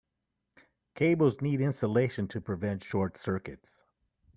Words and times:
Cables 0.95 1.41
need 1.43 1.61
insulation 1.61 2.27
to 2.29 2.41
prevent 2.41 2.83
short 2.83 3.19
circuits. 3.19 3.83